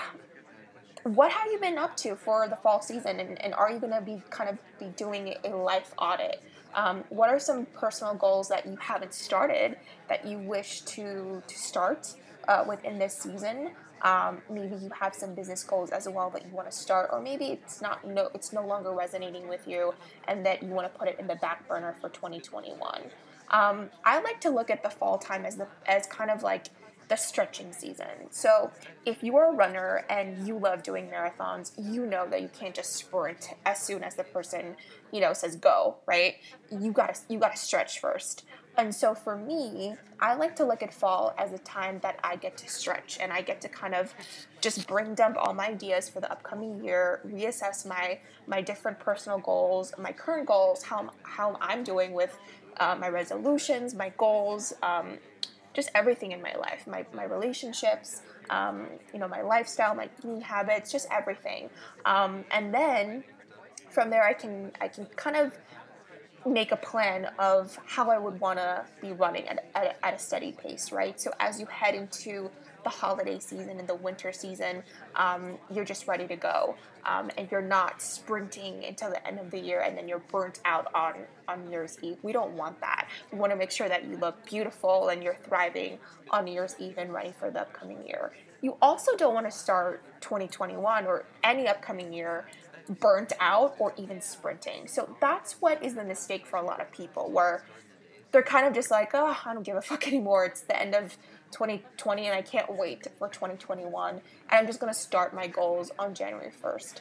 what 1.03 1.31
have 1.31 1.51
you 1.51 1.59
been 1.59 1.77
up 1.77 1.95
to 1.97 2.15
for 2.15 2.47
the 2.47 2.55
fall 2.55 2.81
season 2.81 3.19
and, 3.19 3.39
and 3.43 3.53
are 3.53 3.71
you 3.71 3.77
going 3.79 3.93
to 3.93 4.01
be 4.01 4.23
kind 4.31 4.49
of 4.49 4.57
be 4.79 4.87
doing 4.97 5.35
a 5.43 5.49
life 5.49 5.93
audit? 5.99 6.41
Um, 6.73 7.03
what 7.09 7.29
are 7.29 7.39
some 7.39 7.67
personal 7.67 8.15
goals 8.15 8.49
that 8.49 8.65
you 8.65 8.75
haven't 8.77 9.13
started 9.13 9.77
that 10.09 10.25
you 10.25 10.39
wish 10.39 10.81
to 10.81 11.43
to 11.47 11.57
start 11.57 12.15
uh, 12.47 12.63
within 12.67 12.99
this 12.99 13.15
season. 13.17 13.71
Um, 14.01 14.41
maybe 14.49 14.75
you 14.75 14.89
have 14.99 15.15
some 15.15 15.33
business 15.33 15.63
goals 15.63 15.89
as 15.89 16.07
well 16.07 16.29
that 16.31 16.45
you 16.45 16.51
want 16.51 16.69
to 16.69 16.75
start, 16.75 17.09
or 17.11 17.21
maybe 17.21 17.45
it's 17.47 17.81
not 17.81 18.05
no 18.05 18.29
it's 18.35 18.53
no 18.53 18.65
longer 18.65 18.91
resonating 18.91 19.47
with 19.47 19.67
you, 19.67 19.93
and 20.27 20.45
that 20.45 20.61
you 20.61 20.69
want 20.69 20.91
to 20.91 20.99
put 20.99 21.07
it 21.07 21.17
in 21.19 21.27
the 21.27 21.35
back 21.35 21.67
burner 21.67 21.95
for 21.99 22.09
2021. 22.09 23.03
Um, 23.51 23.89
I 24.03 24.21
like 24.21 24.41
to 24.41 24.49
look 24.49 24.69
at 24.69 24.83
the 24.83 24.89
fall 24.89 25.17
time 25.17 25.45
as 25.45 25.55
the 25.55 25.67
as 25.87 26.07
kind 26.07 26.29
of 26.29 26.43
like 26.43 26.67
the 27.07 27.15
stretching 27.15 27.71
season. 27.71 28.29
So 28.31 28.71
if 29.05 29.23
you 29.23 29.37
are 29.37 29.51
a 29.51 29.55
runner 29.55 30.05
and 30.09 30.47
you 30.47 30.57
love 30.57 30.83
doing 30.83 31.07
marathons, 31.07 31.71
you 31.77 32.05
know 32.05 32.27
that 32.29 32.41
you 32.41 32.49
can't 32.49 32.73
just 32.73 32.93
sprint 32.93 33.49
as 33.65 33.79
soon 33.79 34.03
as 34.03 34.15
the 34.15 34.23
person, 34.23 34.75
you 35.11 35.21
know, 35.21 35.33
says 35.33 35.55
go, 35.55 35.97
right? 36.05 36.35
You 36.71 36.91
gotta 36.91 37.17
you 37.29 37.39
gotta 37.39 37.57
stretch 37.57 37.99
first. 37.99 38.45
And 38.77 38.93
so 38.93 39.15
for 39.15 39.37
me, 39.37 39.95
I 40.19 40.35
like 40.35 40.55
to 40.57 40.65
look 40.65 40.83
at 40.83 40.93
fall 40.93 41.33
as 41.37 41.53
a 41.53 41.57
time 41.59 41.99
that 42.01 42.19
I 42.23 42.35
get 42.35 42.57
to 42.57 42.69
stretch 42.69 43.17
and 43.21 43.31
I 43.31 43.41
get 43.41 43.61
to 43.61 43.69
kind 43.69 43.95
of 43.95 44.13
just 44.61 44.87
bring 44.87 45.15
dump 45.15 45.37
all 45.37 45.53
my 45.53 45.67
ideas 45.67 46.09
for 46.09 46.19
the 46.19 46.31
upcoming 46.31 46.83
year, 46.83 47.21
reassess 47.25 47.85
my 47.85 48.19
my 48.47 48.61
different 48.61 48.99
personal 48.99 49.39
goals, 49.39 49.93
my 49.97 50.11
current 50.11 50.47
goals, 50.47 50.83
how 50.83 51.11
how 51.23 51.57
I'm 51.61 51.83
doing 51.83 52.13
with 52.13 52.37
uh, 52.77 52.95
my 52.95 53.09
resolutions, 53.09 53.93
my 53.95 54.11
goals, 54.17 54.73
um, 54.83 55.17
just 55.73 55.89
everything 55.95 56.31
in 56.31 56.41
my 56.41 56.55
life, 56.55 56.85
my 56.87 57.05
my 57.13 57.23
relationships, 57.23 58.21
um, 58.49 58.87
you 59.13 59.19
know, 59.19 59.27
my 59.27 59.41
lifestyle, 59.41 59.95
my 59.95 60.09
eating 60.19 60.41
habits, 60.41 60.91
just 60.91 61.07
everything. 61.11 61.69
Um, 62.05 62.45
and 62.51 62.73
then 62.73 63.23
from 63.89 64.09
there, 64.09 64.23
I 64.23 64.33
can 64.33 64.71
I 64.81 64.87
can 64.87 65.05
kind 65.15 65.37
of 65.37 65.57
make 66.45 66.71
a 66.71 66.77
plan 66.77 67.29
of 67.39 67.77
how 67.85 68.09
I 68.09 68.17
would 68.17 68.39
want 68.39 68.59
to 68.59 68.85
be 69.01 69.13
running 69.13 69.47
at, 69.47 69.65
at, 69.73 69.97
at, 70.03 70.13
a 70.13 70.19
steady 70.19 70.51
pace, 70.51 70.91
right? 70.91 71.19
So 71.19 71.31
as 71.39 71.59
you 71.59 71.65
head 71.65 71.95
into 71.95 72.51
the 72.83 72.89
holiday 72.89 73.39
season 73.39 73.79
and 73.79 73.89
the 73.89 73.95
winter 73.95 74.31
season, 74.31 74.83
um, 75.15 75.57
you're 75.71 75.85
just 75.85 76.07
ready 76.07 76.27
to 76.27 76.35
go, 76.35 76.75
um, 77.05 77.31
and 77.37 77.49
you're 77.51 77.61
not 77.61 77.99
sprinting 77.99 78.85
until 78.85 79.09
the 79.09 79.27
end 79.27 79.39
of 79.39 79.49
the 79.49 79.59
year 79.59 79.81
and 79.81 79.97
then 79.97 80.07
you're 80.07 80.23
burnt 80.31 80.59
out 80.65 80.87
on 80.93 81.15
on 81.47 81.65
New 81.65 81.71
Year's 81.71 81.97
Eve. 82.01 82.17
We 82.23 82.31
don't 82.31 82.53
want 82.53 82.79
that. 82.81 83.07
We 83.31 83.37
want 83.37 83.51
to 83.51 83.55
make 83.55 83.71
sure 83.71 83.87
that 83.87 84.05
you 84.05 84.17
look 84.17 84.43
beautiful 84.45 85.09
and 85.09 85.23
you're 85.23 85.37
thriving 85.47 85.99
on 86.31 86.45
New 86.45 86.53
Year's 86.53 86.75
Eve 86.79 86.95
and 86.97 87.13
ready 87.13 87.33
for 87.37 87.51
the 87.51 87.61
upcoming 87.61 88.05
year. 88.05 88.31
You 88.61 88.77
also 88.81 89.15
don't 89.15 89.33
want 89.33 89.45
to 89.45 89.51
start 89.51 90.03
2021 90.21 91.05
or 91.05 91.25
any 91.43 91.67
upcoming 91.67 92.11
year 92.11 92.47
burnt 92.89 93.33
out 93.39 93.75
or 93.79 93.93
even 93.97 94.21
sprinting. 94.21 94.87
So 94.87 95.15
that's 95.19 95.61
what 95.61 95.83
is 95.83 95.95
the 95.95 96.03
mistake 96.03 96.45
for 96.45 96.57
a 96.57 96.61
lot 96.61 96.81
of 96.81 96.91
people 96.91 97.31
where 97.31 97.63
they're 98.31 98.43
kind 98.43 98.67
of 98.67 98.73
just 98.73 98.91
like, 98.91 99.11
oh, 99.13 99.37
I 99.45 99.53
don't 99.53 99.63
give 99.63 99.77
a 99.77 99.81
fuck 99.81 100.07
anymore. 100.09 100.45
It's 100.45 100.61
the 100.61 100.79
end 100.79 100.93
of 100.93 101.17
2020 101.51 102.25
and 102.25 102.35
I 102.35 102.41
can't 102.41 102.75
wait 102.75 103.07
for 103.17 103.29
2021. 103.29 104.15
And 104.15 104.21
I'm 104.49 104.67
just 104.67 104.79
going 104.79 104.93
to 104.93 104.99
start 104.99 105.33
my 105.33 105.47
goals 105.47 105.91
on 105.97 106.13
January 106.13 106.51
1st. 106.63 106.99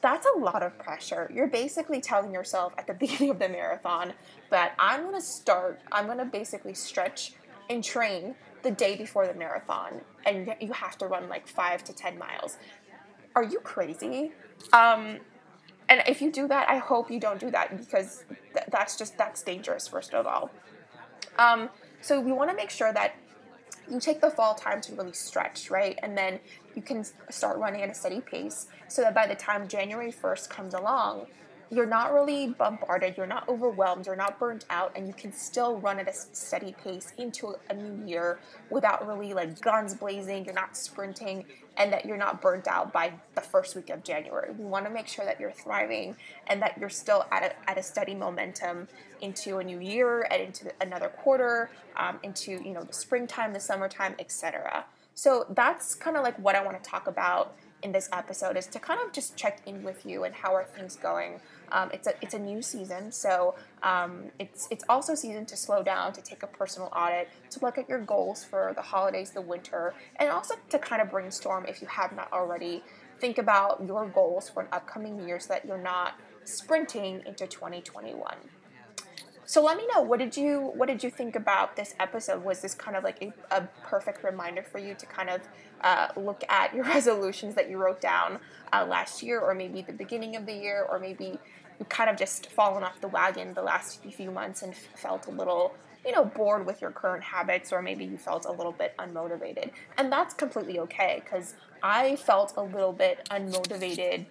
That's 0.00 0.26
a 0.36 0.38
lot 0.38 0.62
of 0.62 0.78
pressure. 0.78 1.30
You're 1.32 1.46
basically 1.46 2.00
telling 2.00 2.32
yourself 2.32 2.74
at 2.76 2.86
the 2.86 2.94
beginning 3.00 3.30
of 3.30 3.38
the 3.38 3.48
marathon 3.48 4.12
that 4.50 4.74
I'm 4.78 5.02
going 5.02 5.14
to 5.14 5.20
start, 5.20 5.80
I'm 5.92 6.06
going 6.06 6.18
to 6.18 6.24
basically 6.24 6.74
stretch 6.74 7.34
and 7.70 7.82
train 7.82 8.34
the 8.62 8.70
day 8.70 8.96
before 8.96 9.26
the 9.26 9.34
marathon. 9.34 10.00
And 10.26 10.54
you 10.60 10.72
have 10.72 10.98
to 10.98 11.06
run 11.06 11.28
like 11.28 11.46
five 11.46 11.84
to 11.84 11.92
10 11.92 12.18
miles. 12.18 12.58
Are 13.36 13.44
you 13.44 13.60
crazy? 13.60 14.32
Um, 14.72 15.18
and 15.88 16.02
if 16.06 16.22
you 16.22 16.32
do 16.32 16.48
that, 16.48 16.68
I 16.70 16.78
hope 16.78 17.10
you 17.10 17.20
don't 17.20 17.38
do 17.38 17.50
that 17.50 17.76
because 17.76 18.24
th- 18.28 18.66
that's 18.70 18.96
just 18.96 19.18
that's 19.18 19.42
dangerous. 19.42 19.86
First 19.86 20.14
of 20.14 20.26
all, 20.26 20.50
um, 21.38 21.68
so 22.00 22.20
we 22.20 22.32
want 22.32 22.50
to 22.50 22.56
make 22.56 22.70
sure 22.70 22.92
that 22.92 23.16
you 23.90 24.00
take 24.00 24.20
the 24.20 24.30
fall 24.30 24.54
time 24.54 24.80
to 24.82 24.94
really 24.94 25.12
stretch, 25.12 25.70
right, 25.70 25.98
and 26.02 26.16
then 26.16 26.40
you 26.74 26.82
can 26.82 27.04
start 27.28 27.58
running 27.58 27.82
at 27.82 27.90
a 27.90 27.94
steady 27.94 28.20
pace, 28.20 28.66
so 28.88 29.02
that 29.02 29.14
by 29.14 29.26
the 29.26 29.34
time 29.34 29.68
January 29.68 30.10
first 30.10 30.48
comes 30.48 30.72
along, 30.72 31.26
you're 31.74 31.86
not 31.86 32.12
really 32.12 32.48
bombarded, 32.48 33.16
you're 33.16 33.26
not 33.26 33.48
overwhelmed, 33.48 34.06
you're 34.06 34.16
not 34.16 34.38
burnt 34.38 34.64
out, 34.70 34.92
and 34.94 35.06
you 35.06 35.14
can 35.14 35.32
still 35.32 35.78
run 35.78 35.98
at 35.98 36.08
a 36.08 36.12
steady 36.12 36.74
pace 36.82 37.12
into 37.18 37.54
a 37.68 37.74
new 37.74 38.06
year 38.06 38.38
without 38.70 39.06
really 39.06 39.34
like 39.34 39.60
guns 39.60 39.94
blazing, 39.94 40.44
you're 40.44 40.54
not 40.54 40.76
sprinting, 40.76 41.44
and 41.76 41.92
that 41.92 42.06
you're 42.06 42.16
not 42.16 42.40
burnt 42.40 42.68
out 42.68 42.92
by 42.92 43.12
the 43.34 43.40
first 43.40 43.74
week 43.74 43.90
of 43.90 44.02
January. 44.04 44.52
We 44.56 44.64
want 44.64 44.84
to 44.86 44.90
make 44.90 45.08
sure 45.08 45.24
that 45.24 45.40
you're 45.40 45.52
thriving 45.52 46.16
and 46.46 46.62
that 46.62 46.78
you're 46.78 46.88
still 46.88 47.26
at 47.32 47.42
a, 47.42 47.70
at 47.70 47.78
a 47.78 47.82
steady 47.82 48.14
momentum 48.14 48.88
into 49.20 49.58
a 49.58 49.64
new 49.64 49.80
year 49.80 50.26
and 50.30 50.42
into 50.42 50.70
another 50.80 51.08
quarter, 51.08 51.70
um, 51.96 52.18
into 52.22 52.52
you 52.52 52.72
know 52.72 52.84
the 52.84 52.92
springtime, 52.92 53.52
the 53.52 53.60
summertime, 53.60 54.14
etc. 54.18 54.84
So 55.14 55.46
that's 55.50 55.94
kind 55.94 56.16
of 56.16 56.22
like 56.22 56.38
what 56.38 56.54
I 56.54 56.64
want 56.64 56.82
to 56.82 56.88
talk 56.88 57.06
about 57.06 57.56
in 57.82 57.92
this 57.92 58.08
episode 58.12 58.56
is 58.56 58.66
to 58.68 58.78
kind 58.78 58.98
of 59.04 59.12
just 59.12 59.36
check 59.36 59.60
in 59.66 59.82
with 59.82 60.04
you 60.04 60.24
and 60.24 60.34
how 60.34 60.54
are 60.54 60.64
things 60.64 60.96
going. 60.96 61.40
Um, 61.72 61.90
it's 61.92 62.06
a 62.06 62.14
it's 62.22 62.34
a 62.34 62.38
new 62.38 62.62
season, 62.62 63.12
so 63.12 63.54
um, 63.82 64.24
it's 64.38 64.68
it's 64.70 64.84
also 64.88 65.14
season 65.14 65.46
to 65.46 65.56
slow 65.56 65.82
down, 65.82 66.12
to 66.12 66.22
take 66.22 66.42
a 66.42 66.46
personal 66.46 66.88
audit, 66.94 67.28
to 67.50 67.60
look 67.60 67.78
at 67.78 67.88
your 67.88 68.00
goals 68.00 68.44
for 68.44 68.72
the 68.74 68.82
holidays, 68.82 69.30
the 69.30 69.40
winter, 69.40 69.94
and 70.16 70.30
also 70.30 70.54
to 70.70 70.78
kind 70.78 71.02
of 71.02 71.10
brainstorm 71.10 71.66
if 71.66 71.80
you 71.82 71.88
have 71.88 72.14
not 72.14 72.32
already. 72.32 72.82
Think 73.18 73.38
about 73.38 73.82
your 73.86 74.08
goals 74.08 74.48
for 74.48 74.62
an 74.62 74.68
upcoming 74.72 75.26
year 75.26 75.38
so 75.38 75.54
that 75.54 75.64
you're 75.64 75.78
not 75.78 76.14
sprinting 76.44 77.22
into 77.26 77.46
2021. 77.46 78.36
So 79.46 79.62
let 79.62 79.76
me 79.76 79.86
know 79.94 80.00
what 80.00 80.18
did 80.18 80.36
you 80.36 80.72
what 80.74 80.88
did 80.88 81.04
you 81.04 81.10
think 81.10 81.36
about 81.36 81.76
this 81.76 81.94
episode? 82.00 82.42
Was 82.42 82.60
this 82.60 82.74
kind 82.74 82.96
of 82.96 83.04
like 83.04 83.22
a, 83.22 83.32
a 83.50 83.68
perfect 83.82 84.24
reminder 84.24 84.62
for 84.62 84.78
you 84.78 84.94
to 84.94 85.06
kind 85.06 85.28
of 85.28 85.42
uh, 85.84 86.08
look 86.16 86.42
at 86.48 86.74
your 86.74 86.84
resolutions 86.96 87.54
that 87.54 87.70
you 87.70 87.76
wrote 87.76 88.00
down 88.00 88.40
uh, 88.72 88.84
last 88.84 89.22
year, 89.22 89.38
or 89.38 89.54
maybe 89.54 89.82
the 89.82 89.92
beginning 89.92 90.34
of 90.34 90.46
the 90.46 90.52
year, 90.52 90.84
or 90.90 90.98
maybe 90.98 91.38
you 91.78 91.84
kind 91.88 92.10
of 92.10 92.16
just 92.16 92.50
fallen 92.50 92.82
off 92.82 93.00
the 93.00 93.08
wagon 93.08 93.54
the 93.54 93.62
last 93.62 94.02
few 94.02 94.30
months 94.30 94.62
and 94.62 94.74
felt 94.74 95.26
a 95.26 95.30
little 95.30 95.74
you 96.04 96.12
know 96.12 96.24
bored 96.24 96.66
with 96.66 96.80
your 96.80 96.90
current 96.90 97.24
habits 97.24 97.72
or 97.72 97.82
maybe 97.82 98.04
you 98.04 98.16
felt 98.16 98.44
a 98.44 98.52
little 98.52 98.72
bit 98.72 98.94
unmotivated. 98.98 99.70
And 99.98 100.10
that's 100.10 100.34
completely 100.34 100.78
okay 100.80 101.22
because 101.24 101.54
i 101.84 102.16
felt 102.16 102.54
a 102.56 102.62
little 102.62 102.92
bit 102.92 103.28
unmotivated 103.30 104.24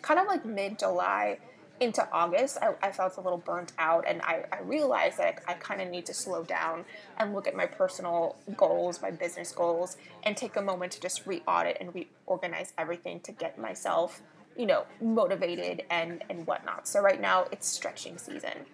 kind 0.00 0.18
of 0.18 0.26
like 0.26 0.44
mid 0.44 0.78
july 0.78 1.38
into 1.80 2.08
August, 2.10 2.58
I, 2.60 2.74
I, 2.82 2.90
felt 2.90 3.16
a 3.16 3.20
little 3.20 3.38
burnt 3.38 3.72
out, 3.78 4.04
and 4.06 4.22
I, 4.22 4.44
I 4.52 4.60
realized 4.62 5.18
that 5.18 5.42
I, 5.46 5.52
I 5.52 5.54
kind 5.54 5.80
of 5.80 5.88
need 5.88 6.06
to 6.06 6.14
slow 6.14 6.42
down 6.42 6.84
and 7.18 7.34
look 7.34 7.46
at 7.46 7.54
my 7.54 7.66
personal 7.66 8.36
goals, 8.56 9.02
my 9.02 9.10
business 9.10 9.52
goals, 9.52 9.96
and 10.22 10.36
take 10.36 10.56
a 10.56 10.62
moment 10.62 10.92
to 10.92 11.00
just 11.00 11.26
re 11.26 11.42
audit 11.46 11.76
and 11.80 11.94
reorganize 11.94 12.72
everything 12.78 13.20
to 13.20 13.32
get 13.32 13.58
myself, 13.58 14.22
you 14.56 14.66
know, 14.66 14.86
motivated 15.00 15.82
and, 15.90 16.24
and 16.30 16.46
whatnot. 16.46 16.88
So, 16.88 17.00
right 17.00 17.20
now, 17.20 17.46
it's 17.52 17.66
stretching 17.68 18.16
season. 18.16 18.64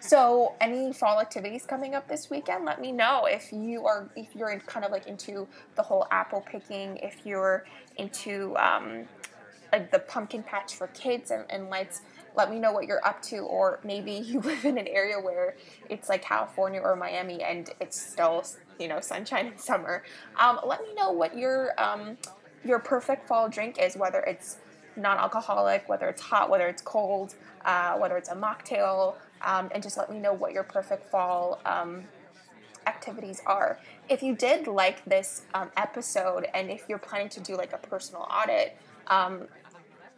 So, 0.00 0.54
any 0.62 0.94
fall 0.94 1.20
activities 1.20 1.66
coming 1.66 1.94
up 1.94 2.08
this 2.08 2.30
weekend? 2.30 2.64
Let 2.64 2.80
me 2.80 2.90
know 2.90 3.26
if 3.26 3.52
you 3.52 3.86
are 3.86 4.08
if 4.16 4.34
you're 4.34 4.50
in 4.50 4.60
kind 4.60 4.86
of 4.86 4.90
like 4.90 5.06
into 5.06 5.46
the 5.74 5.82
whole 5.82 6.06
apple 6.10 6.40
picking, 6.40 6.96
if 6.98 7.18
you're 7.26 7.66
into 7.98 8.56
um, 8.56 9.04
like 9.72 9.90
the 9.90 9.98
pumpkin 9.98 10.42
patch 10.42 10.74
for 10.74 10.88
kids 10.88 11.30
and, 11.30 11.44
and 11.50 11.70
lights. 11.70 12.02
Let 12.36 12.50
me 12.50 12.58
know 12.58 12.72
what 12.72 12.86
you're 12.86 13.04
up 13.04 13.20
to, 13.22 13.38
or 13.38 13.80
maybe 13.84 14.12
you 14.26 14.40
live 14.40 14.64
in 14.64 14.78
an 14.78 14.86
area 14.86 15.18
where 15.18 15.56
it's 15.88 16.08
like 16.08 16.22
California 16.22 16.80
or 16.80 16.96
Miami 16.96 17.42
and 17.42 17.70
it's 17.80 18.00
still 18.00 18.44
you 18.78 18.88
know 18.88 19.00
sunshine 19.00 19.46
and 19.46 19.60
summer. 19.60 20.02
Um, 20.38 20.60
let 20.66 20.80
me 20.82 20.94
know 20.94 21.12
what 21.12 21.36
your 21.36 21.72
um, 21.80 22.16
your 22.64 22.78
perfect 22.78 23.26
fall 23.26 23.48
drink 23.48 23.78
is, 23.80 23.96
whether 23.96 24.20
it's 24.20 24.58
non-alcoholic, 24.96 25.88
whether 25.88 26.08
it's 26.08 26.20
hot, 26.20 26.50
whether 26.50 26.66
it's 26.66 26.82
cold, 26.82 27.34
uh, 27.64 27.96
whether 27.96 28.16
it's 28.16 28.28
a 28.28 28.34
mocktail, 28.34 29.14
um, 29.42 29.70
and 29.72 29.82
just 29.82 29.96
let 29.96 30.10
me 30.10 30.18
know 30.18 30.32
what 30.32 30.52
your 30.52 30.64
perfect 30.64 31.10
fall 31.10 31.60
um, 31.64 32.04
activities 32.86 33.40
are. 33.46 33.78
If 34.08 34.22
you 34.22 34.34
did 34.34 34.66
like 34.66 35.04
this 35.04 35.42
um, 35.54 35.70
episode, 35.76 36.46
and 36.54 36.70
if 36.70 36.84
you're 36.88 36.98
planning 36.98 37.28
to 37.30 37.40
do 37.40 37.56
like 37.56 37.72
a 37.72 37.78
personal 37.78 38.26
audit, 38.30 38.76
um, 39.06 39.42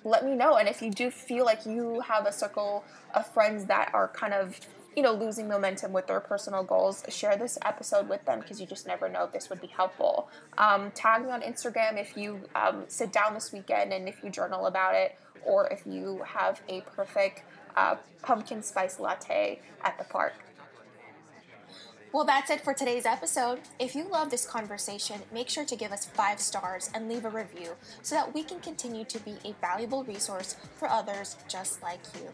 let 0.05 0.25
me 0.25 0.35
know. 0.35 0.57
And 0.57 0.69
if 0.69 0.83
you 0.83 0.91
do 0.91 1.11
feel 1.11 1.45
like 1.45 1.65
you 1.67 2.01
have 2.01 2.27
a 2.27 2.33
circle 2.33 2.85
of 3.15 3.27
friends 3.33 3.67
that 3.67 3.91
are 3.95 4.09
kind 4.09 4.35
of 4.35 4.59
you 4.97 5.03
know 5.03 5.13
losing 5.13 5.49
momentum 5.49 5.91
with 5.91 6.07
their 6.07 6.21
personal 6.21 6.63
goals 6.63 7.03
share 7.09 7.35
this 7.35 7.59
episode 7.65 8.11
with 8.11 8.23
them 8.27 8.41
because 8.41 8.61
you 8.61 8.67
just 8.67 8.87
never 8.87 9.09
know 9.09 9.27
this 9.33 9.49
would 9.49 9.59
be 9.59 9.67
helpful 9.69 10.29
um, 10.59 10.91
tag 10.91 11.25
me 11.25 11.31
on 11.31 11.41
instagram 11.41 11.99
if 11.99 12.15
you 12.15 12.39
um, 12.55 12.85
sit 12.89 13.11
down 13.11 13.33
this 13.33 13.53
weekend 13.55 13.91
and 13.91 14.07
if 14.07 14.23
you 14.23 14.29
journal 14.29 14.67
about 14.67 14.95
it 14.95 15.17
or 15.47 15.67
if 15.69 15.87
you 15.87 16.21
have 16.27 16.61
a 16.69 16.83
perfect 16.83 17.43
uh, 17.77 17.97
pumpkin 18.23 18.63
spice 18.63 19.01
latte 19.01 19.61
at 19.83 19.99
the 19.99 20.05
park. 20.05 20.35
Well, 22.13 22.25
that's 22.27 22.51
it 22.51 22.61
for 22.61 22.75
today's 22.75 23.07
episode. 23.07 23.61
If 23.79 23.95
you 23.95 24.07
love 24.07 24.29
this 24.29 24.45
conversation, 24.45 25.23
make 25.33 25.49
sure 25.49 25.65
to 25.65 25.75
give 25.75 25.93
us 25.93 26.05
five 26.05 26.41
stars 26.41 26.91
and 26.93 27.09
leave 27.09 27.25
a 27.25 27.31
review 27.31 27.71
so 28.03 28.15
that 28.15 28.35
we 28.35 28.43
can 28.43 28.61
continue 28.61 29.07
to 29.07 29.19
be 29.21 29.37
a 29.47 29.55
valuable 29.63 30.05
resource 30.05 30.57
for 30.77 30.91
others 30.91 31.37
just 31.49 31.83
like 31.83 32.01
you. 32.17 32.29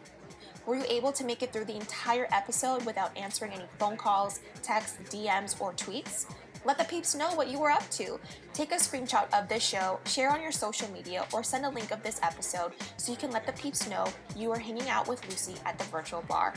Were 0.67 0.75
you 0.75 0.85
able 0.89 1.13
to 1.13 1.25
make 1.25 1.45
it 1.45 1.53
through 1.53 1.67
the 1.67 1.77
entire 1.77 2.27
episode 2.33 2.85
without 2.87 3.17
answering 3.17 3.53
any 3.53 3.67
phone 3.79 3.97
calls, 3.97 4.41
texts, 4.65 4.99
DMs, 5.15 5.61
or 5.61 5.73
tweets? 5.75 6.27
Let 6.65 6.77
the 6.77 6.85
peeps 6.85 7.15
know 7.15 7.33
what 7.35 7.49
you 7.49 7.61
were 7.61 7.71
up 7.71 7.89
to. 7.93 8.19
Take 8.53 8.73
a 8.73 8.77
screenshot 8.77 9.33
of 9.33 9.49
this 9.49 9.63
show, 9.65 10.01
share 10.07 10.31
on 10.31 10.43
your 10.43 10.51
social 10.51 10.91
media, 10.91 11.25
or 11.33 11.45
send 11.45 11.65
a 11.65 11.71
link 11.71 11.93
of 11.93 12.03
this 12.03 12.19
episode 12.25 12.73
so 12.97 13.13
you 13.13 13.17
can 13.17 13.31
let 13.31 13.47
the 13.47 13.53
peeps 13.53 13.89
know 13.89 14.07
you 14.37 14.51
are 14.51 14.59
hanging 14.59 14.89
out 14.89 15.07
with 15.07 15.25
Lucy 15.29 15.55
at 15.65 15.79
the 15.79 15.85
virtual 15.85 16.23
bar. 16.23 16.55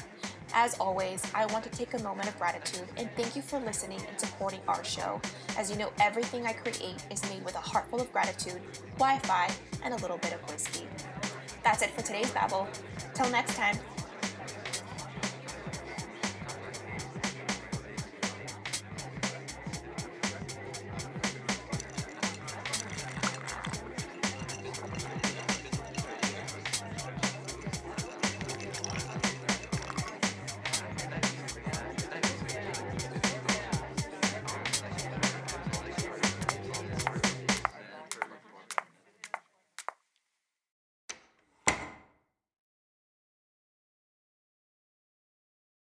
As 0.54 0.78
always, 0.80 1.24
I 1.34 1.46
want 1.48 1.64
to 1.64 1.70
take 1.70 1.94
a 1.94 2.04
moment 2.04 2.28
of 2.28 2.38
gratitude 2.38 2.88
and 2.98 3.10
thank 3.16 3.36
you 3.36 3.42
for 3.42 3.60
listening 3.60 4.02
and 4.08 4.20
supporting 4.20 4.60
our 4.68 4.84
show. 4.84 5.22
As 5.58 5.72
you 5.72 5.78
know, 5.78 5.92
everything 6.02 6.46
I 6.46 6.54
create 6.54 7.04
is 7.10 7.24
made 7.30 7.44
with 7.46 7.56
a 7.56 7.60
heart 7.60 7.90
full 7.90 8.02
of 8.02 8.12
gratitude, 8.12 8.62
Wi 8.98 9.20
Fi, 9.20 9.50
and 9.84 9.94
a 9.94 9.98
little 9.98 10.18
bit 10.18 10.34
of 10.34 10.42
whiskey. 10.52 10.88
That's 11.64 11.82
it 11.82 11.92
for 11.92 12.02
today's 12.02 12.32
Babble. 12.32 12.68
Till 13.14 13.30
next 13.30 13.56
time. 13.56 13.78